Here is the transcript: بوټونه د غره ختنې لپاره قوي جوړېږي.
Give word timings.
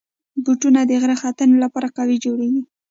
بوټونه 0.43 0.79
د 0.85 0.91
غره 1.01 1.15
ختنې 1.21 1.57
لپاره 1.63 1.87
قوي 1.97 2.17
جوړېږي. 2.25 2.61